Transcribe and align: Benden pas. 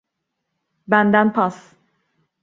Benden 0.87 1.31
pas. 1.31 1.55